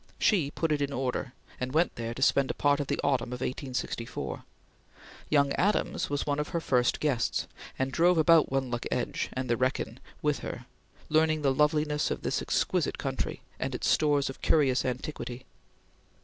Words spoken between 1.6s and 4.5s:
went there to spend a part of the autumn of 1864.